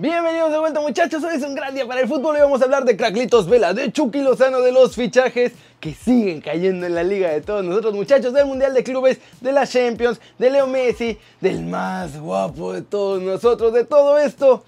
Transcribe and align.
Bienvenidos 0.00 0.50
de 0.50 0.58
vuelta 0.58 0.80
muchachos, 0.80 1.22
hoy 1.24 1.36
es 1.36 1.42
un 1.42 1.54
gran 1.54 1.74
día 1.74 1.86
para 1.86 2.00
el 2.00 2.08
fútbol. 2.08 2.34
Y 2.34 2.40
vamos 2.40 2.62
a 2.62 2.64
hablar 2.64 2.86
de 2.86 2.96
Craclitos 2.96 3.46
Vela, 3.46 3.74
de 3.74 3.92
Chucky 3.92 4.22
Lozano, 4.22 4.62
de 4.62 4.72
los 4.72 4.94
fichajes 4.94 5.52
que 5.78 5.92
siguen 5.92 6.40
cayendo 6.40 6.86
en 6.86 6.94
la 6.94 7.02
liga 7.02 7.28
de 7.28 7.42
todos 7.42 7.62
nosotros 7.62 7.92
muchachos, 7.92 8.32
del 8.32 8.46
Mundial 8.46 8.72
de 8.72 8.82
Clubes, 8.82 9.18
de 9.42 9.52
la 9.52 9.66
Champions, 9.66 10.18
de 10.38 10.48
Leo 10.48 10.66
Messi, 10.66 11.18
del 11.42 11.66
más 11.66 12.18
guapo 12.18 12.72
de 12.72 12.80
todos 12.80 13.20
nosotros, 13.20 13.74
de 13.74 13.84
todo 13.84 14.16
esto 14.16 14.64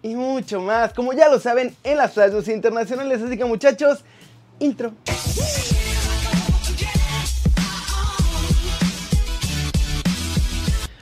y 0.00 0.14
mucho 0.14 0.60
más, 0.60 0.92
como 0.92 1.12
ya 1.12 1.28
lo 1.28 1.40
saben, 1.40 1.74
en 1.82 1.96
las 1.96 2.14
radios 2.14 2.46
internacionales, 2.46 3.20
así 3.20 3.36
que 3.36 3.44
muchachos, 3.44 4.04
intro. 4.60 4.92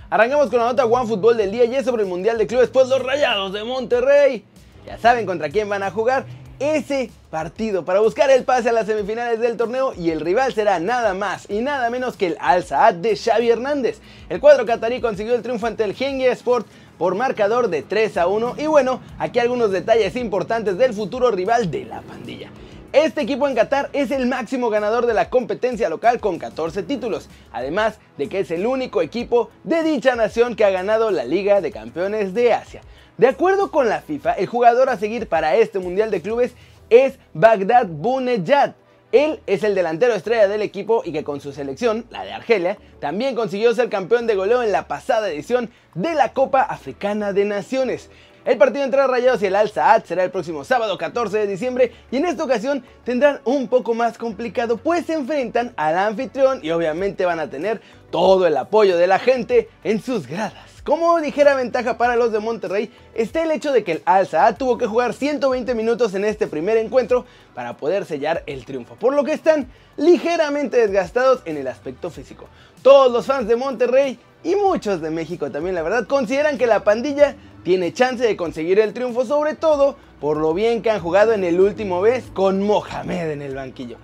Arrancamos 0.08 0.50
con 0.50 0.60
la 0.60 0.66
nota 0.66 0.86
One 0.86 1.08
Fútbol 1.08 1.36
del 1.36 1.50
día 1.50 1.64
y 1.64 1.74
es 1.74 1.84
sobre 1.84 2.04
el 2.04 2.08
Mundial 2.08 2.38
de 2.38 2.46
Clubes, 2.46 2.68
pues 2.68 2.86
los 2.86 3.02
Rayados 3.02 3.52
de 3.52 3.64
Monterrey. 3.64 4.44
Ya 4.86 4.98
saben 4.98 5.26
contra 5.26 5.48
quién 5.48 5.68
van 5.68 5.82
a 5.82 5.90
jugar 5.90 6.26
ese 6.60 7.10
partido 7.28 7.84
para 7.84 7.98
buscar 7.98 8.30
el 8.30 8.44
pase 8.44 8.68
a 8.68 8.72
las 8.72 8.86
semifinales 8.86 9.40
del 9.40 9.56
torneo 9.56 9.92
y 9.98 10.10
el 10.10 10.20
rival 10.20 10.54
será 10.54 10.78
nada 10.78 11.12
más 11.12 11.50
y 11.50 11.60
nada 11.60 11.90
menos 11.90 12.16
que 12.16 12.28
el 12.28 12.36
Al 12.38 12.62
Saad 12.62 12.94
de 12.94 13.16
Xavi 13.16 13.50
Hernández. 13.50 13.98
El 14.28 14.38
cuadro 14.38 14.64
catarí 14.64 15.00
consiguió 15.00 15.34
el 15.34 15.42
triunfo 15.42 15.66
ante 15.66 15.82
el 15.82 15.94
Genghia 15.94 16.30
Sport 16.32 16.68
por 16.98 17.16
marcador 17.16 17.68
de 17.68 17.82
3 17.82 18.16
a 18.16 18.28
1 18.28 18.54
y 18.58 18.66
bueno, 18.68 19.00
aquí 19.18 19.40
algunos 19.40 19.72
detalles 19.72 20.14
importantes 20.14 20.78
del 20.78 20.94
futuro 20.94 21.32
rival 21.32 21.68
de 21.68 21.84
la 21.84 22.00
pandilla. 22.02 22.50
Este 22.92 23.22
equipo 23.22 23.48
en 23.48 23.54
Qatar 23.54 23.90
es 23.92 24.10
el 24.10 24.26
máximo 24.26 24.70
ganador 24.70 25.06
de 25.06 25.14
la 25.14 25.28
competencia 25.28 25.88
local 25.88 26.20
con 26.20 26.38
14 26.38 26.82
títulos, 26.84 27.28
además 27.52 27.98
de 28.16 28.28
que 28.28 28.40
es 28.40 28.50
el 28.50 28.66
único 28.66 29.02
equipo 29.02 29.50
de 29.64 29.82
dicha 29.82 30.14
nación 30.14 30.54
que 30.54 30.64
ha 30.64 30.70
ganado 30.70 31.10
la 31.10 31.24
Liga 31.24 31.60
de 31.60 31.72
Campeones 31.72 32.32
de 32.32 32.52
Asia. 32.52 32.82
De 33.18 33.26
acuerdo 33.26 33.70
con 33.70 33.88
la 33.88 34.02
FIFA, 34.02 34.34
el 34.34 34.46
jugador 34.46 34.88
a 34.88 34.98
seguir 34.98 35.28
para 35.28 35.56
este 35.56 35.78
Mundial 35.78 36.10
de 36.10 36.22
Clubes 36.22 36.54
es 36.88 37.18
Bagdad 37.34 37.86
Bounedjah. 37.86 38.74
Él 39.12 39.40
es 39.46 39.64
el 39.64 39.74
delantero 39.74 40.14
estrella 40.14 40.48
del 40.48 40.62
equipo 40.62 41.02
y 41.04 41.12
que 41.12 41.24
con 41.24 41.40
su 41.40 41.52
selección, 41.52 42.06
la 42.10 42.24
de 42.24 42.32
Argelia, 42.32 42.78
también 43.00 43.34
consiguió 43.34 43.74
ser 43.74 43.88
campeón 43.88 44.26
de 44.26 44.36
goleo 44.36 44.62
en 44.62 44.72
la 44.72 44.86
pasada 44.86 45.28
edición 45.28 45.70
de 45.94 46.14
la 46.14 46.32
Copa 46.32 46.62
Africana 46.62 47.32
de 47.32 47.44
Naciones. 47.46 48.10
El 48.46 48.58
partido 48.58 48.84
entre 48.84 49.04
Rayados 49.04 49.42
y 49.42 49.46
el 49.46 49.56
Al 49.56 49.70
Saad 49.70 50.04
será 50.04 50.22
el 50.22 50.30
próximo 50.30 50.62
sábado 50.62 50.96
14 50.96 51.36
de 51.36 51.46
diciembre 51.48 51.92
y 52.12 52.18
en 52.18 52.26
esta 52.26 52.44
ocasión 52.44 52.84
tendrán 53.02 53.40
un 53.44 53.66
poco 53.66 53.92
más 53.92 54.16
complicado 54.18 54.76
pues 54.76 55.04
se 55.06 55.14
enfrentan 55.14 55.74
al 55.76 55.98
anfitrión 55.98 56.60
y 56.62 56.70
obviamente 56.70 57.26
van 57.26 57.40
a 57.40 57.50
tener 57.50 57.80
todo 58.12 58.46
el 58.46 58.56
apoyo 58.56 58.96
de 58.98 59.08
la 59.08 59.18
gente 59.18 59.68
en 59.82 60.00
sus 60.00 60.28
gradas. 60.28 60.76
Como 60.84 61.18
ligera 61.18 61.56
ventaja 61.56 61.98
para 61.98 62.14
los 62.14 62.30
de 62.30 62.38
Monterrey 62.38 62.92
está 63.14 63.42
el 63.42 63.50
hecho 63.50 63.72
de 63.72 63.82
que 63.82 63.90
el 63.90 64.02
Al 64.04 64.28
tuvo 64.56 64.78
que 64.78 64.86
jugar 64.86 65.12
120 65.12 65.74
minutos 65.74 66.14
en 66.14 66.24
este 66.24 66.46
primer 66.46 66.76
encuentro 66.76 67.26
para 67.52 67.76
poder 67.76 68.04
sellar 68.04 68.44
el 68.46 68.64
triunfo, 68.64 68.94
por 68.94 69.12
lo 69.12 69.24
que 69.24 69.32
están 69.32 69.66
ligeramente 69.96 70.76
desgastados 70.76 71.42
en 71.46 71.56
el 71.56 71.66
aspecto 71.66 72.10
físico. 72.10 72.46
Todos 72.82 73.10
los 73.10 73.26
fans 73.26 73.48
de 73.48 73.56
Monterrey 73.56 74.20
y 74.46 74.54
muchos 74.54 75.00
de 75.00 75.10
México 75.10 75.50
también 75.50 75.74
la 75.74 75.82
verdad 75.82 76.06
consideran 76.06 76.56
que 76.56 76.68
la 76.68 76.84
pandilla 76.84 77.34
tiene 77.64 77.92
chance 77.92 78.22
de 78.22 78.36
conseguir 78.36 78.78
el 78.78 78.92
triunfo, 78.92 79.24
sobre 79.24 79.54
todo 79.54 79.96
por 80.20 80.36
lo 80.36 80.54
bien 80.54 80.82
que 80.82 80.90
han 80.90 81.00
jugado 81.00 81.32
en 81.32 81.42
el 81.42 81.60
último 81.60 82.00
vez 82.00 82.26
con 82.32 82.62
Mohamed 82.62 83.32
en 83.32 83.42
el 83.42 83.56
banquillo. 83.56 83.96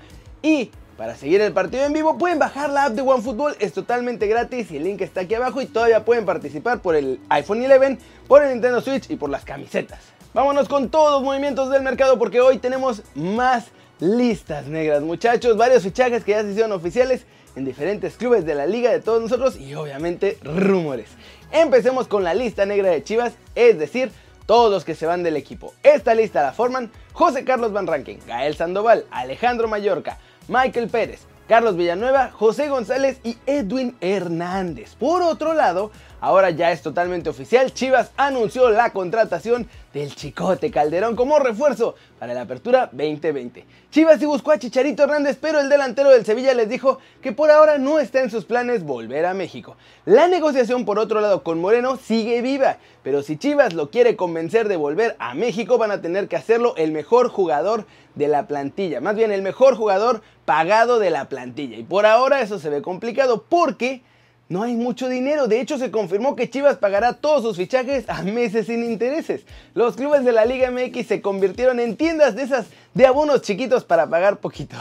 Y 0.43 0.73
para 0.97 1.15
seguir 1.15 1.41
el 1.43 1.53
partido 1.53 1.85
en 1.85 1.93
vivo 1.93 2.19
pueden 2.19 2.41
bajar 2.41 2.71
la 2.71 2.87
app 2.87 2.95
de 2.95 3.03
OneFootball, 3.03 3.55
es 3.61 3.73
totalmente 3.73 4.27
gratis 4.27 4.73
y 4.73 4.79
el 4.79 4.83
link 4.83 5.01
está 5.03 5.21
aquí 5.21 5.35
abajo 5.37 5.63
y 5.63 5.67
todavía 5.67 6.05
pueden 6.05 6.25
participar 6.25 6.83
por 6.83 6.97
el 6.97 7.21
iPhone 7.29 7.63
11, 7.65 7.99
por 8.27 8.43
el 8.43 8.51
Nintendo 8.51 8.81
Switch 8.81 9.09
y 9.11 9.15
por 9.15 9.31
las 9.31 9.45
camisetas. 9.45 10.01
Vámonos 10.35 10.69
con 10.69 10.89
todos 10.89 11.13
los 11.13 11.23
movimientos 11.23 11.71
del 11.71 11.83
mercado 11.83 12.19
porque 12.19 12.41
hoy 12.41 12.59
tenemos 12.59 13.05
más 13.15 13.67
listas 14.01 14.67
negras 14.67 15.03
muchachos, 15.03 15.57
varios 15.57 15.85
fichajes 15.85 16.25
que 16.25 16.33
ya 16.33 16.43
se 16.43 16.51
hicieron 16.51 16.73
oficiales 16.73 17.27
en 17.57 17.65
diferentes 17.65 18.17
clubes 18.17 18.45
de 18.45 18.55
la 18.55 18.67
liga 18.67 18.91
de 18.91 19.01
todos 19.01 19.21
nosotros 19.21 19.57
y 19.57 19.75
obviamente 19.75 20.39
rumores. 20.43 21.11
Empecemos 21.51 22.09
con 22.09 22.25
la 22.25 22.35
lista 22.35 22.67
negra 22.67 22.91
de 22.91 23.03
Chivas, 23.03 23.35
es 23.55 23.79
decir, 23.79 24.11
todos 24.47 24.71
los 24.71 24.85
que 24.85 24.95
se 24.95 25.07
van 25.07 25.23
del 25.23 25.37
equipo. 25.37 25.75
Esta 25.83 26.15
lista 26.15 26.43
la 26.43 26.53
forman 26.53 26.91
José 27.13 27.45
Carlos 27.45 27.73
Van 27.73 27.87
Ranken, 27.87 28.21
Gael 28.27 28.57
Sandoval, 28.57 29.05
Alejandro 29.11 29.69
Mallorca, 29.69 30.19
Michael 30.49 30.89
Pérez, 30.89 31.21
Carlos 31.49 31.77
Villanueva, 31.77 32.31
José 32.31 32.69
González 32.69 33.19
y 33.25 33.37
Edwin 33.47 33.97
Hernández. 34.01 34.95
Por 34.95 35.23
otro 35.23 35.55
lado, 35.55 35.91
ahora 36.23 36.51
ya 36.51 36.71
es 36.71 36.83
totalmente 36.83 37.29
oficial, 37.29 37.75
Chivas 37.75 38.13
anunció 38.17 38.71
la 38.71 38.91
contratación 38.93 39.69
del 39.93 40.15
Chicote 40.15 40.71
Calderón 40.71 41.17
como 41.17 41.41
refuerzo 41.41 41.97
para 42.21 42.33
la 42.33 42.43
apertura 42.43 42.89
2020. 42.93 43.67
Chivas 43.91 44.21
sí 44.21 44.25
buscó 44.25 44.53
a 44.53 44.59
Chicharito 44.59 45.03
Hernández, 45.03 45.37
pero 45.41 45.59
el 45.59 45.69
delantero 45.69 46.11
del 46.11 46.25
Sevilla 46.25 46.55
les 46.55 46.69
dijo 46.69 47.01
que 47.21 47.33
por 47.33 47.51
ahora 47.51 47.77
no 47.79 47.99
está 47.99 48.23
en 48.23 48.31
sus 48.31 48.45
planes 48.45 48.85
volver 48.85 49.27
a 49.27 49.35
México. 49.35 49.77
La 50.05 50.29
negociación 50.29 50.85
por 50.85 51.01
otro 51.01 51.21
lado 51.21 51.43
con 51.43 51.61
Moreno 51.61 51.97
sigue 51.97 52.41
viva, 52.41 52.79
pero 53.03 53.23
si 53.23 53.37
Chivas 53.37 53.75
lo 53.75 53.91
quiere 53.91 54.15
convencer 54.15 54.69
de 54.69 54.77
volver 54.77 55.17
a 55.19 55.35
México 55.35 55.77
van 55.77 55.91
a 55.91 56.01
tener 56.01 56.29
que 56.29 56.37
hacerlo 56.37 56.75
el 56.77 56.93
mejor 56.93 57.31
jugador 57.31 57.85
de 58.15 58.29
la 58.29 58.47
plantilla, 58.47 59.01
más 59.01 59.17
bien 59.17 59.33
el 59.33 59.43
mejor 59.43 59.75
jugador 59.75 60.23
pagado 60.45 61.01
de 61.01 61.11
la 61.11 61.29
plantilla. 61.29 61.79
Y 61.79 61.83
por 61.83 62.07
ahora 62.07 62.43
eso 62.43 62.61
se 62.61 62.71
ve 62.71 62.81
complicado 62.81 63.45
porque 63.49 64.03
no 64.49 64.63
hay 64.63 64.75
mucho 64.77 65.09
dinero. 65.09 65.47
De 65.47 65.61
hecho, 65.61 65.79
se 65.79 65.91
confirmó 65.91 66.37
que 66.37 66.51
Chivas 66.51 66.77
pagará 66.77 67.15
todos 67.15 67.43
sus 67.43 67.57
fichajes 67.57 68.09
a 68.09 68.23
meses 68.23 68.67
sin 68.67 68.85
intereses. 68.85 69.43
Los 69.75 69.97
clubes 69.97 70.25
de 70.25 70.33
la 70.33 70.45
Liga 70.45 70.71
MX 70.71 71.07
se 71.07 71.23
convirtieron 71.23 71.81
en 71.81 71.97
tiendas 71.97 72.35
de 72.35 72.43
esas 72.43 72.67
de 72.95 73.07
abonos 73.07 73.43
chiquitos 73.43 73.85
para 73.85 74.07
pagar 74.09 74.39
poquito. 74.39 74.77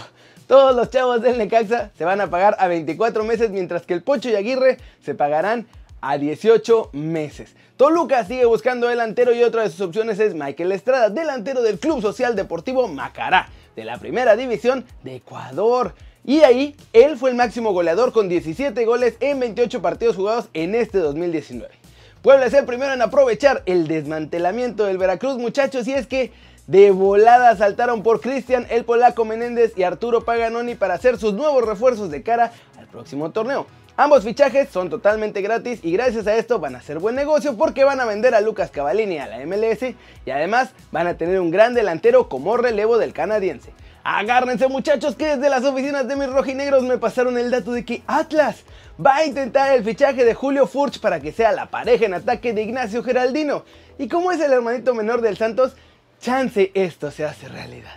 Todos 0.48 0.76
los 0.76 0.90
chavos 0.90 1.22
del 1.22 1.38
Necaxa 1.38 1.92
se 1.98 2.04
van 2.04 2.20
a 2.20 2.30
pagar 2.30 2.58
a 2.60 2.68
24 2.68 3.24
meses, 3.24 3.52
mientras 3.52 3.84
que 3.84 3.94
el 3.94 4.04
Pocho 4.04 4.30
y 4.30 4.36
Aguirre 4.36 4.78
se 5.02 5.16
pagarán 5.16 5.68
a 6.02 6.18
18 6.18 6.90
meses. 6.92 7.56
Toluca 7.78 8.26
sigue 8.26 8.46
buscando 8.46 8.88
delantero 8.88 9.34
y 9.34 9.44
otra 9.44 9.64
de 9.64 9.70
sus 9.70 9.82
opciones 9.82 10.20
es 10.20 10.36
Michael 10.36 10.72
Estrada, 10.74 11.10
delantero 11.10 11.62
del 11.62 11.80
Club 11.80 12.02
Social 12.02 12.36
Deportivo 12.36 12.88
Macará, 12.88 13.48
de 13.76 13.86
la 13.86 13.98
Primera 13.98 14.36
División 14.36 14.86
de 15.04 15.16
Ecuador. 15.16 15.94
Y 16.24 16.42
ahí, 16.42 16.76
él 16.94 17.18
fue 17.18 17.32
el 17.32 17.36
máximo 17.36 17.74
goleador 17.74 18.12
con 18.14 18.30
17 18.30 18.86
goles 18.86 19.16
en 19.22 19.40
28 19.40 19.82
partidos 19.82 20.16
jugados 20.16 20.50
en 20.54 20.76
este 20.76 21.00
2019. 21.00 21.74
Puebla 22.22 22.46
es 22.46 22.54
el 22.54 22.66
primero 22.66 22.94
en 22.94 23.02
aprovechar 23.02 23.64
el 23.66 23.88
desmantelamiento 23.88 24.86
del 24.86 25.00
Veracruz, 25.00 25.38
muchachos, 25.40 25.88
y 25.88 25.94
es 25.94 26.06
que 26.06 26.32
de 26.68 26.92
volada 26.92 27.56
saltaron 27.58 28.04
por 28.04 28.22
Cristian, 28.22 28.68
el 28.70 28.86
polaco 28.86 29.26
Menéndez 29.26 29.74
y 29.76 29.84
Arturo 29.84 30.24
Paganoni 30.24 30.76
para 30.76 30.94
hacer 30.94 31.18
sus 31.18 31.34
nuevos 31.34 31.66
refuerzos 31.66 32.12
de 32.12 32.22
cara 32.22 32.54
al 32.78 32.86
próximo 32.86 33.32
torneo. 33.32 33.66
Ambos 33.98 34.24
fichajes 34.24 34.70
son 34.70 34.90
totalmente 34.90 35.42
gratis 35.42 35.80
y 35.82 35.92
gracias 35.92 36.28
a 36.28 36.36
esto 36.36 36.60
van 36.60 36.76
a 36.76 36.82
ser 36.82 37.00
buen 37.00 37.16
negocio 37.16 37.58
porque 37.58 37.84
van 37.84 38.00
a 38.00 38.06
vender 38.06 38.36
a 38.36 38.42
Lucas 38.42 38.70
Cavallini 38.70 39.18
a 39.18 39.28
la 39.28 39.46
MLS 39.46 39.96
y 40.26 40.32
además 40.32 40.70
van 40.92 41.08
a 41.08 41.18
tener 41.18 41.40
un 41.40 41.52
gran 41.52 41.74
delantero 41.74 42.30
como 42.30 42.56
relevo 42.58 43.00
del 43.00 43.12
canadiense. 43.12 43.74
Agárrense 44.04 44.68
muchachos 44.68 45.16
que 45.16 45.36
desde 45.36 45.50
las 45.50 45.64
oficinas 45.64 46.08
de 46.08 46.16
mis 46.16 46.28
rojinegros 46.28 46.82
me 46.84 46.98
pasaron 46.98 47.38
el 47.38 47.52
dato 47.52 47.72
de 47.72 47.86
que 47.86 48.02
Atlas 48.08 48.64
va 49.04 49.18
a 49.18 49.26
intentar 49.26 49.72
el 49.76 49.84
fichaje 49.84 50.26
de 50.26 50.34
Julio 50.34 50.66
Furch 50.66 51.00
para 51.00 51.20
que 51.20 51.32
sea 51.32 51.52
la 51.52 51.68
pareja 51.68 52.06
en 52.06 52.16
ataque 52.16 52.52
de 52.52 52.64
Ignacio 52.64 53.04
Geraldino. 53.04 53.64
Y 54.00 54.08
como 54.08 54.32
es 54.32 54.42
el 54.42 54.54
hermanito 54.54 54.96
menor 54.96 55.22
del 55.22 55.38
Santos, 55.38 55.76
chance 56.20 56.72
esto 56.74 57.12
se 57.12 57.26
hace 57.26 57.48
realidad. 57.48 57.94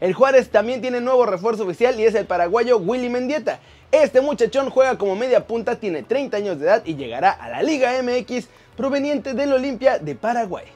El 0.00 0.14
Juárez 0.14 0.50
también 0.50 0.80
tiene 0.80 1.00
nuevo 1.00 1.26
refuerzo 1.26 1.64
oficial 1.64 1.98
y 1.98 2.04
es 2.04 2.14
el 2.14 2.26
paraguayo 2.26 2.78
Willy 2.78 3.08
Mendieta. 3.08 3.58
Este 3.90 4.20
muchachón 4.20 4.70
juega 4.70 4.96
como 4.96 5.16
media 5.16 5.44
punta, 5.48 5.74
tiene 5.74 6.04
30 6.04 6.36
años 6.36 6.60
de 6.60 6.66
edad 6.66 6.82
y 6.84 6.94
llegará 6.94 7.32
a 7.32 7.48
la 7.48 7.64
Liga 7.64 8.00
MX 8.00 8.46
proveniente 8.76 9.34
del 9.34 9.52
Olimpia 9.52 9.98
de 9.98 10.14
Paraguay. 10.14 10.66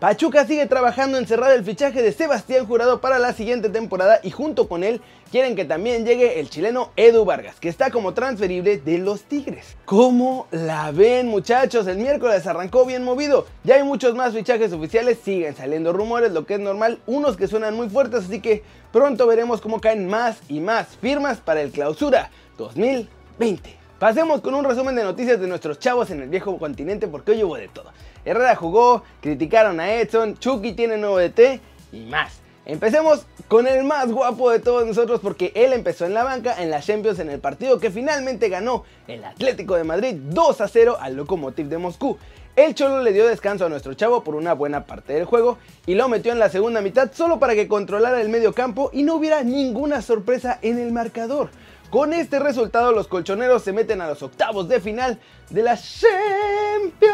Pachuca 0.00 0.46
sigue 0.46 0.64
trabajando 0.66 1.18
en 1.18 1.26
cerrar 1.26 1.50
el 1.50 1.64
fichaje 1.64 2.02
de 2.02 2.12
Sebastián 2.12 2.66
Jurado 2.66 3.00
para 3.00 3.18
la 3.18 3.32
siguiente 3.32 3.68
temporada 3.68 4.20
y 4.22 4.30
junto 4.30 4.68
con 4.68 4.84
él 4.84 5.00
quieren 5.32 5.56
que 5.56 5.64
también 5.64 6.06
llegue 6.06 6.38
el 6.38 6.48
chileno 6.48 6.92
Edu 6.94 7.24
Vargas, 7.24 7.58
que 7.58 7.68
está 7.68 7.90
como 7.90 8.14
transferible 8.14 8.78
de 8.78 8.98
los 8.98 9.24
Tigres. 9.24 9.76
¿Cómo 9.86 10.46
la 10.52 10.92
ven 10.92 11.26
muchachos? 11.26 11.88
El 11.88 11.98
miércoles 11.98 12.46
arrancó 12.46 12.86
bien 12.86 13.02
movido. 13.02 13.46
Ya 13.64 13.74
hay 13.74 13.82
muchos 13.82 14.14
más 14.14 14.34
fichajes 14.34 14.72
oficiales, 14.72 15.18
siguen 15.18 15.56
saliendo 15.56 15.92
rumores, 15.92 16.30
lo 16.30 16.46
que 16.46 16.54
es 16.54 16.60
normal, 16.60 17.00
unos 17.08 17.36
que 17.36 17.48
suenan 17.48 17.74
muy 17.74 17.88
fuertes, 17.88 18.26
así 18.26 18.40
que 18.40 18.62
pronto 18.92 19.26
veremos 19.26 19.60
cómo 19.60 19.80
caen 19.80 20.06
más 20.06 20.38
y 20.48 20.60
más 20.60 20.86
firmas 21.00 21.38
para 21.38 21.60
el 21.60 21.72
clausura 21.72 22.30
2020. 22.56 23.76
Pasemos 23.98 24.42
con 24.42 24.54
un 24.54 24.64
resumen 24.64 24.94
de 24.94 25.02
noticias 25.02 25.40
de 25.40 25.48
nuestros 25.48 25.80
chavos 25.80 26.12
en 26.12 26.22
el 26.22 26.28
viejo 26.28 26.56
continente 26.56 27.08
porque 27.08 27.32
hoy 27.32 27.42
hubo 27.42 27.56
de 27.56 27.66
todo. 27.66 27.90
Herrera 28.28 28.56
jugó, 28.56 29.02
criticaron 29.22 29.80
a 29.80 29.94
Edson, 29.94 30.36
Chucky 30.38 30.72
tiene 30.72 30.98
nuevo 30.98 31.18
DT 31.18 31.60
y 31.92 32.00
más. 32.00 32.40
Empecemos 32.66 33.24
con 33.48 33.66
el 33.66 33.82
más 33.84 34.12
guapo 34.12 34.50
de 34.50 34.58
todos 34.58 34.86
nosotros 34.86 35.20
porque 35.22 35.52
él 35.54 35.72
empezó 35.72 36.04
en 36.04 36.12
la 36.12 36.24
banca 36.24 36.62
en 36.62 36.70
la 36.70 36.82
Champions 36.82 37.18
en 37.18 37.30
el 37.30 37.40
partido 37.40 37.80
que 37.80 37.90
finalmente 37.90 38.50
ganó 38.50 38.84
el 39.06 39.24
Atlético 39.24 39.76
de 39.76 39.84
Madrid 39.84 40.14
2 40.14 40.60
a 40.60 40.68
0 40.68 40.98
al 41.00 41.16
Lokomotiv 41.16 41.68
de 41.68 41.78
Moscú. 41.78 42.18
el 42.56 42.74
Cholo 42.74 43.02
le 43.02 43.14
dio 43.14 43.26
descanso 43.26 43.64
a 43.64 43.70
nuestro 43.70 43.94
chavo 43.94 44.22
por 44.22 44.34
una 44.34 44.52
buena 44.52 44.84
parte 44.84 45.14
del 45.14 45.24
juego 45.24 45.56
y 45.86 45.94
lo 45.94 46.10
metió 46.10 46.30
en 46.30 46.38
la 46.38 46.50
segunda 46.50 46.82
mitad 46.82 47.10
solo 47.14 47.38
para 47.38 47.54
que 47.54 47.68
controlara 47.68 48.20
el 48.20 48.28
medio 48.28 48.52
campo 48.52 48.90
y 48.92 49.02
no 49.02 49.14
hubiera 49.14 49.42
ninguna 49.42 50.02
sorpresa 50.02 50.58
en 50.60 50.78
el 50.78 50.92
marcador. 50.92 51.48
Con 51.88 52.12
este 52.12 52.38
resultado 52.38 52.92
los 52.92 53.08
colchoneros 53.08 53.62
se 53.62 53.72
meten 53.72 54.02
a 54.02 54.08
los 54.08 54.22
octavos 54.22 54.68
de 54.68 54.78
final 54.78 55.18
de 55.48 55.62
la 55.62 55.74
Champions. 55.74 57.08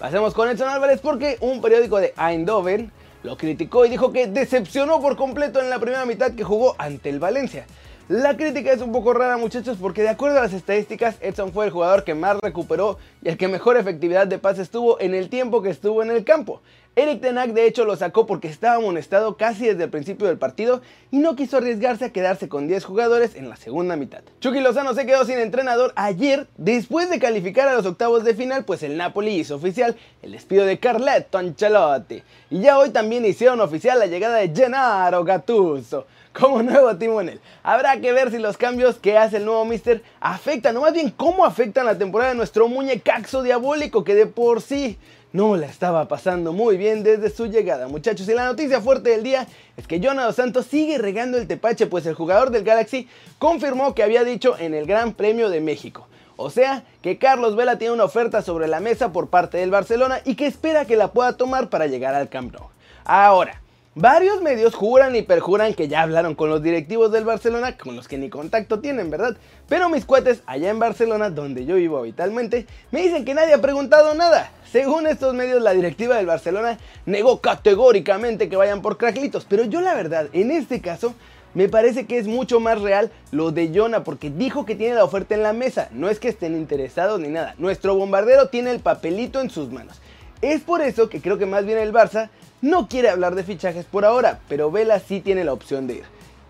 Pasemos 0.00 0.32
con 0.32 0.48
Edson 0.48 0.70
Álvarez 0.70 0.98
porque 1.02 1.36
un 1.42 1.60
periódico 1.60 2.00
de 2.00 2.14
Eindhoven 2.16 2.90
lo 3.22 3.36
criticó 3.36 3.84
y 3.84 3.90
dijo 3.90 4.12
que 4.12 4.28
decepcionó 4.28 4.98
por 4.98 5.14
completo 5.14 5.60
en 5.60 5.68
la 5.68 5.78
primera 5.78 6.06
mitad 6.06 6.32
que 6.32 6.42
jugó 6.42 6.74
ante 6.78 7.10
el 7.10 7.18
Valencia. 7.18 7.66
La 8.08 8.34
crítica 8.34 8.72
es 8.72 8.80
un 8.80 8.92
poco 8.92 9.12
rara 9.12 9.36
muchachos 9.36 9.76
porque 9.78 10.00
de 10.00 10.08
acuerdo 10.08 10.38
a 10.38 10.42
las 10.44 10.54
estadísticas 10.54 11.16
Edson 11.20 11.52
fue 11.52 11.66
el 11.66 11.70
jugador 11.70 12.04
que 12.04 12.14
más 12.14 12.38
recuperó 12.40 12.96
y 13.22 13.28
el 13.28 13.36
que 13.36 13.46
mejor 13.46 13.76
efectividad 13.76 14.26
de 14.26 14.38
pases 14.38 14.70
tuvo 14.70 14.98
en 15.00 15.14
el 15.14 15.28
tiempo 15.28 15.60
que 15.60 15.68
estuvo 15.68 16.02
en 16.02 16.10
el 16.10 16.24
campo. 16.24 16.62
Eric 16.96 17.20
Tenac 17.20 17.52
de 17.52 17.66
hecho 17.66 17.84
lo 17.84 17.94
sacó 17.94 18.26
porque 18.26 18.48
estaba 18.48 18.76
amonestado 18.76 19.36
casi 19.36 19.66
desde 19.66 19.84
el 19.84 19.90
principio 19.90 20.26
del 20.26 20.38
partido 20.38 20.82
y 21.12 21.18
no 21.18 21.36
quiso 21.36 21.58
arriesgarse 21.58 22.06
a 22.06 22.12
quedarse 22.12 22.48
con 22.48 22.66
10 22.66 22.84
jugadores 22.84 23.36
en 23.36 23.48
la 23.48 23.54
segunda 23.54 23.94
mitad. 23.94 24.22
Chucky 24.40 24.60
Lozano 24.60 24.92
se 24.94 25.06
quedó 25.06 25.24
sin 25.24 25.38
entrenador 25.38 25.92
ayer 25.94 26.48
después 26.56 27.08
de 27.08 27.20
calificar 27.20 27.68
a 27.68 27.74
los 27.74 27.86
octavos 27.86 28.24
de 28.24 28.34
final 28.34 28.64
pues 28.64 28.82
el 28.82 28.96
Napoli 28.96 29.30
hizo 29.30 29.54
oficial 29.54 29.96
el 30.22 30.32
despido 30.32 30.66
de 30.66 30.80
Carletto 30.80 31.38
Ancelotti 31.38 32.22
y 32.50 32.60
ya 32.60 32.76
hoy 32.76 32.90
también 32.90 33.24
hicieron 33.24 33.60
oficial 33.60 34.00
la 34.00 34.06
llegada 34.06 34.38
de 34.38 34.52
Gennaro 34.52 35.22
Gattuso 35.24 36.06
como 36.32 36.62
nuevo 36.62 36.96
timonel. 36.96 37.40
Habrá 37.62 38.00
que 38.00 38.12
ver 38.12 38.30
si 38.30 38.38
los 38.38 38.56
cambios 38.56 38.96
que 38.96 39.18
hace 39.18 39.38
el 39.38 39.44
nuevo 39.44 39.64
Mister 39.64 40.02
afectan, 40.20 40.76
o 40.76 40.80
más 40.80 40.92
bien 40.92 41.10
cómo 41.10 41.44
afectan 41.44 41.86
la 41.86 41.98
temporada 41.98 42.30
de 42.30 42.36
nuestro 42.36 42.68
muñecaxo 42.68 43.42
diabólico 43.42 44.04
que 44.04 44.14
de 44.14 44.26
por 44.26 44.62
sí 44.62 44.98
no 45.32 45.56
la 45.56 45.66
estaba 45.66 46.08
pasando 46.08 46.52
muy 46.52 46.76
bien 46.76 47.02
desde 47.02 47.30
su 47.30 47.46
llegada, 47.46 47.88
muchachos. 47.88 48.28
Y 48.28 48.34
la 48.34 48.46
noticia 48.46 48.80
fuerte 48.80 49.10
del 49.10 49.22
día 49.22 49.46
es 49.76 49.86
que 49.86 50.00
Jonathan 50.00 50.34
Santos 50.34 50.66
sigue 50.66 50.98
regando 50.98 51.38
el 51.38 51.46
tepache, 51.46 51.86
pues 51.86 52.06
el 52.06 52.14
jugador 52.14 52.50
del 52.50 52.64
Galaxy 52.64 53.08
confirmó 53.38 53.94
que 53.94 54.02
había 54.02 54.24
dicho 54.24 54.56
en 54.58 54.74
el 54.74 54.86
Gran 54.86 55.14
Premio 55.14 55.50
de 55.50 55.60
México. 55.60 56.06
O 56.36 56.48
sea, 56.48 56.84
que 57.02 57.18
Carlos 57.18 57.54
Vela 57.54 57.76
tiene 57.76 57.92
una 57.92 58.04
oferta 58.04 58.40
sobre 58.40 58.66
la 58.66 58.80
mesa 58.80 59.12
por 59.12 59.28
parte 59.28 59.58
del 59.58 59.70
Barcelona 59.70 60.20
y 60.24 60.36
que 60.36 60.46
espera 60.46 60.86
que 60.86 60.96
la 60.96 61.12
pueda 61.12 61.36
tomar 61.36 61.68
para 61.68 61.86
llegar 61.86 62.14
al 62.14 62.30
Camp 62.30 62.54
Nou. 62.54 62.68
Ahora, 63.04 63.59
Varios 63.96 64.40
medios 64.40 64.76
juran 64.76 65.16
y 65.16 65.22
perjuran 65.22 65.74
que 65.74 65.88
ya 65.88 66.02
hablaron 66.02 66.36
con 66.36 66.48
los 66.48 66.62
directivos 66.62 67.10
del 67.10 67.24
Barcelona, 67.24 67.76
con 67.76 67.96
los 67.96 68.06
que 68.06 68.18
ni 68.18 68.30
contacto 68.30 68.78
tienen, 68.78 69.10
¿verdad? 69.10 69.36
Pero 69.68 69.88
mis 69.88 70.04
cuates 70.04 70.44
allá 70.46 70.70
en 70.70 70.78
Barcelona, 70.78 71.28
donde 71.28 71.66
yo 71.66 71.74
vivo 71.74 71.98
habitualmente, 71.98 72.66
me 72.92 73.02
dicen 73.02 73.24
que 73.24 73.34
nadie 73.34 73.52
ha 73.52 73.60
preguntado 73.60 74.14
nada. 74.14 74.52
Según 74.70 75.08
estos 75.08 75.34
medios, 75.34 75.60
la 75.60 75.72
directiva 75.72 76.16
del 76.16 76.26
Barcelona 76.26 76.78
negó 77.04 77.40
categóricamente 77.40 78.48
que 78.48 78.54
vayan 78.54 78.80
por 78.80 78.96
Cracklitos, 78.96 79.44
pero 79.44 79.64
yo 79.64 79.80
la 79.80 79.96
verdad, 79.96 80.28
en 80.34 80.52
este 80.52 80.80
caso, 80.80 81.12
me 81.54 81.68
parece 81.68 82.06
que 82.06 82.18
es 82.18 82.28
mucho 82.28 82.60
más 82.60 82.80
real 82.80 83.10
lo 83.32 83.50
de 83.50 83.72
Jonah 83.74 84.04
porque 84.04 84.30
dijo 84.30 84.64
que 84.66 84.76
tiene 84.76 84.94
la 84.94 85.02
oferta 85.02 85.34
en 85.34 85.42
la 85.42 85.52
mesa. 85.52 85.88
No 85.90 86.08
es 86.08 86.20
que 86.20 86.28
estén 86.28 86.56
interesados 86.56 87.18
ni 87.18 87.26
nada. 87.26 87.56
Nuestro 87.58 87.96
bombardero 87.96 88.50
tiene 88.50 88.70
el 88.70 88.78
papelito 88.78 89.40
en 89.40 89.50
sus 89.50 89.72
manos. 89.72 90.00
Es 90.42 90.60
por 90.60 90.80
eso 90.80 91.08
que 91.08 91.20
creo 91.20 91.38
que 91.38 91.46
más 91.46 91.66
bien 91.66 91.78
el 91.78 91.92
Barça 91.92 92.30
no 92.62 92.88
quiere 92.88 93.08
hablar 93.08 93.34
de 93.34 93.44
fichajes 93.44 93.84
por 93.84 94.04
ahora, 94.04 94.40
pero 94.48 94.70
Vela 94.70 95.00
sí 95.00 95.20
tiene 95.20 95.44
la 95.44 95.52
opción 95.52 95.86
de 95.86 95.94
ir. 95.94 96.04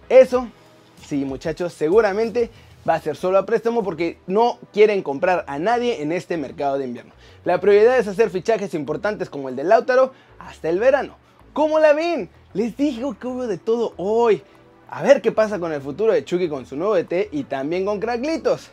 Eso, 0.08 0.48
sí 1.06 1.24
muchachos, 1.24 1.72
seguramente 1.72 2.50
va 2.88 2.94
a 2.94 3.00
ser 3.00 3.16
solo 3.16 3.38
a 3.38 3.46
préstamo 3.46 3.82
porque 3.82 4.18
no 4.26 4.58
quieren 4.72 5.02
comprar 5.02 5.44
a 5.46 5.58
nadie 5.58 6.02
en 6.02 6.12
este 6.12 6.36
mercado 6.36 6.78
de 6.78 6.84
invierno. 6.84 7.12
La 7.44 7.60
prioridad 7.60 7.98
es 7.98 8.08
hacer 8.08 8.30
fichajes 8.30 8.74
importantes 8.74 9.30
como 9.30 9.48
el 9.48 9.56
de 9.56 9.64
Lautaro 9.64 10.12
hasta 10.38 10.68
el 10.68 10.78
verano. 10.78 11.16
¿Cómo 11.52 11.78
la 11.78 11.92
ven? 11.92 12.28
Les 12.54 12.76
dije 12.76 13.02
que 13.20 13.26
hubo 13.26 13.46
de 13.46 13.58
todo 13.58 13.92
hoy. 13.96 14.42
A 14.88 15.02
ver 15.02 15.22
qué 15.22 15.30
pasa 15.30 15.58
con 15.58 15.72
el 15.72 15.80
futuro 15.80 16.12
de 16.12 16.24
Chucky 16.24 16.48
con 16.48 16.66
su 16.66 16.76
nuevo 16.76 16.96
ET 16.96 17.28
y 17.30 17.44
también 17.44 17.84
con 17.84 18.00
Cracklitos. 18.00 18.70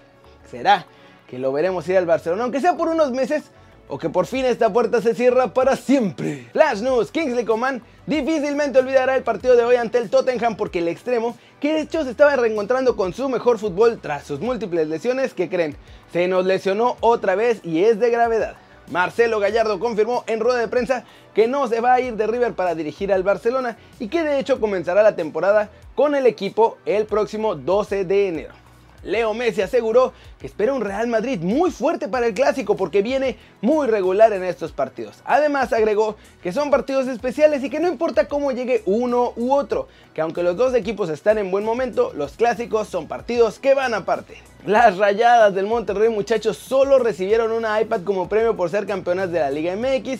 Será 0.50 0.86
que 1.28 1.38
lo 1.38 1.52
veremos 1.52 1.88
ir 1.90 1.98
al 1.98 2.06
Barcelona, 2.06 2.44
aunque 2.44 2.62
sea 2.62 2.76
por 2.78 2.88
unos 2.88 3.12
meses, 3.12 3.52
o 3.88 3.98
que 3.98 4.10
por 4.10 4.26
fin 4.26 4.46
esta 4.46 4.72
puerta 4.72 5.02
se 5.02 5.16
cierra 5.16 5.54
para 5.54 5.76
siempre. 5.76 6.48
Flash 6.52 6.82
News, 6.82 7.12
Kingsley 7.12 7.46
Coman 7.46 7.82
difícilmente 8.06 8.80
olvidará 8.80 9.16
el 9.16 9.24
partido 9.24 9.56
de 9.56 9.64
hoy 9.64 9.76
ante 9.76 9.98
el 9.98 10.10
Tottenham 10.10 10.56
porque 10.56 10.80
el 10.80 10.88
extremo, 10.88 11.38
que 11.60 11.74
de 11.74 11.82
hecho 11.82 12.04
se 12.04 12.12
estaba 12.12 12.36
reencontrando 12.36 12.96
con 12.96 13.14
su 13.14 13.30
mejor 13.30 13.60
fútbol 13.60 14.00
tras 14.02 14.24
sus 14.24 14.40
múltiples 14.40 14.88
lesiones, 14.88 15.34
que 15.34 15.50
creen, 15.50 15.76
se 16.12 16.28
nos 16.28 16.46
lesionó 16.46 16.98
otra 17.00 17.36
vez 17.36 17.62
y 17.64 17.84
es 17.84 18.00
de 18.00 18.10
gravedad. 18.10 18.56
Marcelo 18.92 19.40
Gallardo 19.40 19.80
confirmó 19.80 20.24
en 20.28 20.40
rueda 20.40 20.60
de 20.60 20.70
prensa 20.70 21.04
que 21.34 21.48
no 21.48 21.68
se 21.68 21.82
va 21.82 21.94
a 21.94 22.00
ir 22.00 22.16
de 22.16 22.26
River 22.26 22.54
para 22.54 22.74
dirigir 22.74 23.12
al 23.12 23.24
Barcelona 23.24 23.78
y 24.00 24.08
que 24.08 24.24
de 24.24 24.40
hecho 24.40 24.62
comenzará 24.62 25.04
la 25.04 25.16
temporada 25.16 25.70
con 25.94 26.16
el 26.16 26.26
equipo 26.26 26.78
el 26.86 27.06
próximo 27.06 27.56
12 27.56 28.06
de 28.06 28.28
enero. 28.30 28.67
Leo 29.08 29.34
Messi 29.34 29.62
aseguró 29.62 30.12
que 30.38 30.48
espera 30.48 30.74
un 30.74 30.82
Real 30.82 31.08
Madrid 31.08 31.40
muy 31.40 31.72
fuerte 31.72 32.10
para 32.10 32.28
el 32.28 32.34
clásico 32.34 32.76
porque 32.76 33.02
viene 33.02 33.38
muy 33.62 33.88
regular 33.88 34.34
en 34.34 34.44
estos 34.44 34.74
partidos. 34.74 35.16
Además 35.24 35.72
agregó 35.72 36.18
que 36.44 36.52
son 36.52 36.70
partidos 36.70 37.08
especiales 37.08 37.64
y 37.64 37.70
que 37.70 37.80
no 37.80 37.88
importa 37.88 38.28
cómo 38.28 38.52
llegue 38.52 38.84
uno 38.86 39.32
u 39.38 39.54
otro, 39.54 39.88
que 40.14 40.20
aunque 40.20 40.44
los 40.44 40.58
dos 40.58 40.74
equipos 40.76 41.10
están 41.10 41.38
en 41.38 41.52
buen 41.52 41.64
momento, 41.64 42.12
los 42.14 42.34
clásicos 42.34 42.90
son 42.90 43.08
partidos 43.08 43.60
que 43.60 43.74
van 43.74 43.94
aparte. 43.94 44.36
Las 44.66 44.98
rayadas 44.98 45.56
del 45.56 45.68
Monterrey 45.68 46.10
muchachos 46.10 46.58
solo 46.58 47.00
recibieron 47.00 47.54
una 47.54 47.80
iPad 47.82 48.02
como 48.04 48.28
premio 48.28 48.58
por 48.58 48.70
ser 48.70 48.86
campeonas 48.86 49.32
de 49.32 49.40
la 49.40 49.52
Liga 49.52 49.74
MX 49.76 50.20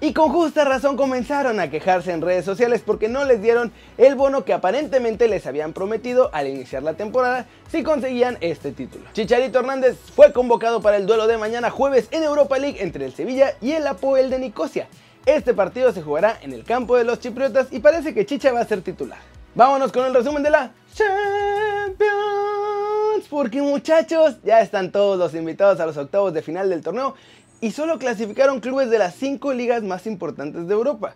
y 0.00 0.12
con 0.12 0.30
justa 0.30 0.64
razón 0.64 0.96
comenzaron 0.96 1.58
a 1.58 1.70
quejarse 1.70 2.12
en 2.12 2.22
redes 2.22 2.44
sociales 2.44 2.82
porque 2.84 3.08
no 3.08 3.24
les 3.24 3.42
dieron 3.42 3.72
el 3.96 4.14
bono 4.14 4.44
que 4.44 4.52
aparentemente 4.52 5.26
les 5.28 5.46
habían 5.46 5.72
prometido 5.72 6.30
al 6.32 6.46
iniciar 6.46 6.84
la 6.84 6.94
temporada 6.94 7.46
si 7.70 7.82
conseguían 7.82 8.38
este 8.40 8.70
título. 8.72 9.04
Chicharito 9.12 9.58
Hernández 9.58 9.96
fue 10.14 10.32
convocado 10.32 10.80
para 10.80 10.96
el 10.98 11.06
duelo 11.06 11.26
de 11.26 11.36
mañana 11.36 11.70
jueves 11.70 12.06
en 12.12 12.22
Europa 12.22 12.58
League 12.58 12.80
entre 12.82 13.06
el 13.06 13.12
Sevilla 13.12 13.54
y 13.60 13.72
el 13.72 13.86
Apoel 13.86 14.30
de 14.30 14.38
Nicosia. 14.38 14.88
Este 15.26 15.52
partido 15.52 15.92
se 15.92 16.02
jugará 16.02 16.38
en 16.42 16.52
el 16.52 16.64
campo 16.64 16.96
de 16.96 17.04
los 17.04 17.18
chipriotas 17.18 17.66
y 17.72 17.80
parece 17.80 18.14
que 18.14 18.24
Chicha 18.24 18.52
va 18.52 18.60
a 18.60 18.66
ser 18.66 18.82
titular. 18.82 19.18
Vámonos 19.54 19.90
con 19.90 20.06
el 20.06 20.14
resumen 20.14 20.42
de 20.42 20.50
la 20.50 20.70
Champions, 20.94 22.08
porque 23.28 23.60
muchachos, 23.60 24.36
ya 24.44 24.60
están 24.60 24.92
todos 24.92 25.18
los 25.18 25.34
invitados 25.34 25.80
a 25.80 25.86
los 25.86 25.96
octavos 25.96 26.32
de 26.32 26.42
final 26.42 26.70
del 26.70 26.82
torneo 26.82 27.14
y 27.60 27.70
solo 27.72 27.98
clasificaron 27.98 28.60
clubes 28.60 28.90
de 28.90 28.98
las 28.98 29.14
cinco 29.14 29.52
ligas 29.52 29.82
más 29.82 30.06
importantes 30.06 30.68
de 30.68 30.74
Europa. 30.74 31.14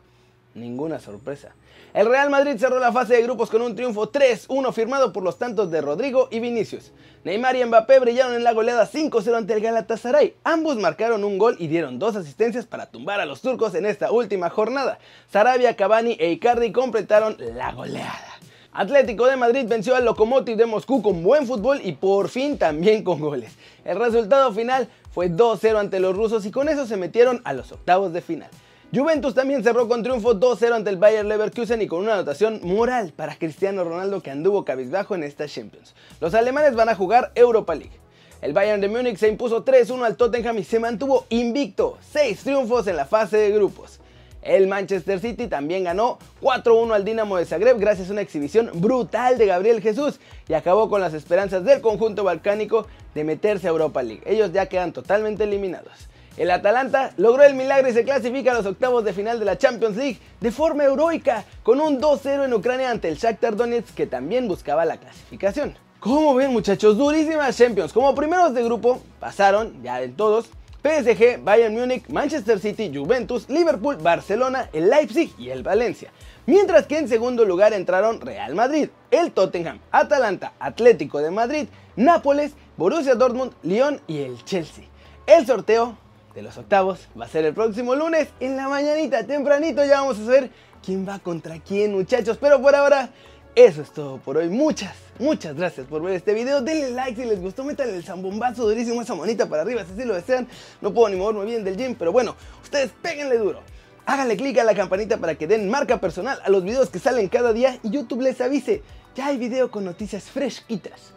Ninguna 0.54 0.98
sorpresa. 0.98 1.54
El 1.94 2.06
Real 2.06 2.30
Madrid 2.30 2.56
cerró 2.58 2.78
la 2.78 2.90
fase 2.90 3.14
de 3.14 3.22
grupos 3.22 3.50
con 3.50 3.60
un 3.60 3.74
triunfo 3.76 4.10
3-1 4.10 4.72
firmado 4.72 5.12
por 5.12 5.22
los 5.22 5.38
tantos 5.38 5.70
de 5.70 5.82
Rodrigo 5.82 6.28
y 6.30 6.40
Vinicius. 6.40 6.90
Neymar 7.24 7.54
y 7.56 7.64
Mbappé 7.64 7.98
brillaron 7.98 8.34
en 8.34 8.44
la 8.44 8.52
goleada 8.52 8.90
5-0 8.90 9.36
ante 9.36 9.52
el 9.52 9.60
Galatasaray. 9.60 10.34
Ambos 10.42 10.76
marcaron 10.76 11.22
un 11.22 11.36
gol 11.36 11.56
y 11.58 11.66
dieron 11.66 11.98
dos 11.98 12.16
asistencias 12.16 12.64
para 12.64 12.86
tumbar 12.86 13.20
a 13.20 13.26
los 13.26 13.42
turcos 13.42 13.74
en 13.74 13.84
esta 13.84 14.10
última 14.10 14.48
jornada. 14.48 14.98
Sarabia, 15.30 15.76
Cavani 15.76 16.16
e 16.18 16.32
Icardi 16.32 16.72
completaron 16.72 17.36
la 17.38 17.72
goleada. 17.72 18.31
Atlético 18.74 19.26
de 19.26 19.36
Madrid 19.36 19.66
venció 19.68 19.94
al 19.94 20.06
Lokomotiv 20.06 20.56
de 20.56 20.64
Moscú 20.64 21.02
con 21.02 21.22
buen 21.22 21.46
fútbol 21.46 21.82
y 21.84 21.92
por 21.92 22.30
fin 22.30 22.56
también 22.56 23.04
con 23.04 23.20
goles. 23.20 23.52
El 23.84 23.98
resultado 23.98 24.50
final 24.50 24.88
fue 25.10 25.28
2-0 25.30 25.76
ante 25.76 26.00
los 26.00 26.16
rusos 26.16 26.46
y 26.46 26.50
con 26.50 26.70
eso 26.70 26.86
se 26.86 26.96
metieron 26.96 27.42
a 27.44 27.52
los 27.52 27.70
octavos 27.70 28.14
de 28.14 28.22
final. 28.22 28.48
Juventus 28.90 29.34
también 29.34 29.62
cerró 29.62 29.88
con 29.88 30.02
triunfo 30.02 30.40
2-0 30.40 30.72
ante 30.72 30.88
el 30.88 30.96
Bayer 30.96 31.26
Leverkusen 31.26 31.82
y 31.82 31.86
con 31.86 32.00
una 32.00 32.14
anotación 32.14 32.60
moral 32.62 33.12
para 33.14 33.36
Cristiano 33.36 33.84
Ronaldo 33.84 34.22
que 34.22 34.30
anduvo 34.30 34.64
cabizbajo 34.64 35.14
en 35.14 35.24
esta 35.24 35.46
Champions. 35.46 35.94
Los 36.18 36.32
alemanes 36.32 36.74
van 36.74 36.88
a 36.88 36.94
jugar 36.94 37.30
Europa 37.34 37.74
League. 37.74 38.00
El 38.40 38.54
Bayern 38.54 38.80
de 38.80 38.88
Múnich 38.88 39.18
se 39.18 39.28
impuso 39.28 39.66
3-1 39.66 40.02
al 40.02 40.16
Tottenham 40.16 40.56
y 40.56 40.64
se 40.64 40.80
mantuvo 40.80 41.26
invicto, 41.28 41.98
6 42.10 42.42
triunfos 42.42 42.86
en 42.86 42.96
la 42.96 43.04
fase 43.04 43.36
de 43.36 43.50
grupos. 43.50 44.00
El 44.42 44.66
Manchester 44.66 45.20
City 45.20 45.46
también 45.46 45.84
ganó 45.84 46.18
4-1 46.40 46.92
al 46.92 47.04
Dinamo 47.04 47.36
de 47.36 47.46
Zagreb 47.46 47.78
gracias 47.78 48.08
a 48.08 48.12
una 48.12 48.22
exhibición 48.22 48.70
brutal 48.74 49.38
de 49.38 49.46
Gabriel 49.46 49.80
Jesús 49.80 50.18
y 50.48 50.54
acabó 50.54 50.90
con 50.90 51.00
las 51.00 51.14
esperanzas 51.14 51.64
del 51.64 51.80
conjunto 51.80 52.24
balcánico 52.24 52.88
de 53.14 53.22
meterse 53.22 53.68
a 53.68 53.70
Europa 53.70 54.02
League. 54.02 54.22
Ellos 54.26 54.52
ya 54.52 54.66
quedan 54.66 54.92
totalmente 54.92 55.44
eliminados. 55.44 56.08
El 56.36 56.50
Atalanta 56.50 57.12
logró 57.18 57.44
el 57.44 57.54
milagro 57.54 57.88
y 57.88 57.92
se 57.92 58.04
clasifica 58.04 58.50
a 58.50 58.54
los 58.54 58.66
octavos 58.66 59.04
de 59.04 59.12
final 59.12 59.38
de 59.38 59.44
la 59.44 59.58
Champions 59.58 59.96
League 59.96 60.18
de 60.40 60.50
forma 60.50 60.84
heroica 60.84 61.44
con 61.62 61.80
un 61.80 62.00
2-0 62.00 62.46
en 62.46 62.54
Ucrania 62.54 62.90
ante 62.90 63.08
el 63.08 63.18
Shakhtar 63.18 63.54
Donetsk 63.54 63.94
que 63.94 64.06
también 64.06 64.48
buscaba 64.48 64.84
la 64.84 64.96
clasificación. 64.96 65.74
Como 66.00 66.34
ven 66.34 66.52
muchachos, 66.52 66.98
durísimas 66.98 67.56
Champions. 67.56 67.92
Como 67.92 68.12
primeros 68.14 68.54
de 68.54 68.64
grupo 68.64 69.00
pasaron 69.20 69.84
ya 69.84 70.02
en 70.02 70.14
todos 70.16 70.50
PSG, 70.82 71.42
Bayern 71.44 71.74
Múnich, 71.74 72.08
Manchester 72.08 72.58
City, 72.58 72.90
Juventus, 72.92 73.48
Liverpool, 73.48 73.96
Barcelona, 73.96 74.68
el 74.72 74.90
Leipzig 74.90 75.32
y 75.38 75.50
el 75.50 75.62
Valencia. 75.62 76.10
Mientras 76.46 76.86
que 76.86 76.98
en 76.98 77.08
segundo 77.08 77.44
lugar 77.44 77.72
entraron 77.72 78.20
Real 78.20 78.56
Madrid, 78.56 78.88
el 79.12 79.30
Tottenham, 79.30 79.78
Atalanta, 79.92 80.54
Atlético 80.58 81.20
de 81.20 81.30
Madrid, 81.30 81.68
Nápoles, 81.94 82.54
Borussia 82.76 83.14
Dortmund, 83.14 83.52
Lyon 83.62 84.00
y 84.08 84.22
el 84.22 84.44
Chelsea. 84.44 84.84
El 85.24 85.46
sorteo 85.46 85.96
de 86.34 86.42
los 86.42 86.58
octavos 86.58 87.06
va 87.18 87.26
a 87.26 87.28
ser 87.28 87.44
el 87.44 87.54
próximo 87.54 87.94
lunes 87.94 88.28
en 88.40 88.56
la 88.56 88.68
mañanita, 88.68 89.24
tempranito. 89.24 89.84
Ya 89.84 90.00
vamos 90.00 90.18
a 90.18 90.24
saber 90.24 90.50
quién 90.84 91.06
va 91.08 91.20
contra 91.20 91.60
quién, 91.60 91.92
muchachos. 91.92 92.38
Pero 92.40 92.60
por 92.60 92.74
ahora, 92.74 93.10
eso 93.54 93.82
es 93.82 93.92
todo 93.92 94.18
por 94.18 94.36
hoy. 94.36 94.48
Muchas, 94.48 94.96
muchas 95.22 95.54
gracias 95.56 95.86
por 95.86 96.02
ver 96.02 96.14
este 96.14 96.34
video. 96.34 96.60
Denle 96.60 96.90
like 96.90 97.20
si 97.20 97.28
les 97.28 97.40
gustó, 97.40 97.64
métanle 97.64 97.96
el 97.96 98.04
zambombazo 98.04 98.68
durísimo, 98.68 99.00
esa 99.00 99.14
manita 99.14 99.46
para 99.46 99.62
arriba 99.62 99.84
si 99.84 99.92
así 99.92 100.04
lo 100.04 100.14
desean. 100.14 100.46
No 100.80 100.92
puedo 100.92 101.08
ni 101.08 101.16
moverme 101.16 101.44
bien 101.44 101.64
del 101.64 101.76
gym, 101.76 101.94
pero 101.94 102.12
bueno, 102.12 102.36
ustedes 102.62 102.90
péguenle 103.00 103.38
duro. 103.38 103.60
Háganle 104.04 104.36
clic 104.36 104.58
a 104.58 104.64
la 104.64 104.74
campanita 104.74 105.16
para 105.18 105.36
que 105.36 105.46
den 105.46 105.70
marca 105.70 105.98
personal 105.98 106.40
a 106.44 106.50
los 106.50 106.64
videos 106.64 106.90
que 106.90 106.98
salen 106.98 107.28
cada 107.28 107.52
día 107.52 107.78
y 107.82 107.90
YouTube 107.90 108.22
les 108.22 108.40
avise. 108.40 108.82
Ya 109.14 109.26
hay 109.26 109.36
video 109.36 109.70
con 109.70 109.84
noticias 109.84 110.24
fresquitas. 110.24 111.12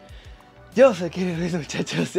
Yo 0.76 0.92
Kevin 1.10 1.40
Ruiz, 1.40 1.54
muchachos. 1.56 2.12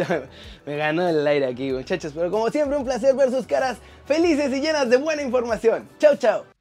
Me 0.65 0.77
ganó 0.77 1.07
el 1.07 1.25
aire 1.25 1.45
aquí, 1.45 1.71
muchachos. 1.71 2.11
Pero 2.13 2.31
como 2.31 2.49
siempre, 2.49 2.77
un 2.77 2.83
placer 2.83 3.15
ver 3.15 3.31
sus 3.31 3.45
caras 3.45 3.77
felices 4.05 4.51
y 4.51 4.59
llenas 4.59 4.89
de 4.89 4.97
buena 4.97 5.21
información. 5.21 5.87
Chao, 5.99 6.15
chao. 6.17 6.56